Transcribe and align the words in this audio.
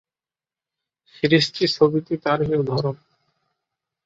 সিরিজটি 1.15 1.63
ছবিটি 1.67 2.13
তারই 2.17 2.53
উদাহরণ। 2.55 2.95